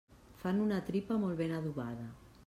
[0.43, 2.09] Fan una tripa molt ben adobada.